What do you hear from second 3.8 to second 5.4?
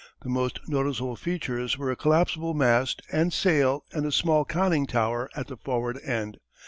and a small conning tower